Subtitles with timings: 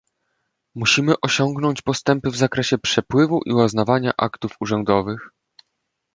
[0.75, 5.29] Musimy osiągnąć postępy w zakresie przepływu i uznawania aktów urzędowych